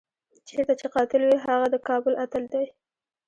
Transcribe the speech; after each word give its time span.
چېرته 0.47 0.73
چې 0.79 0.87
قاتل 0.95 1.21
وي 1.25 1.37
هغه 1.45 1.67
د 1.73 1.75
کابل 1.87 2.13
اتل 2.23 2.43
دی. 2.53 2.65